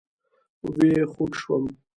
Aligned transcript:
وئ 0.75 0.95
خوږ 1.11 1.31
شوم 1.41 1.63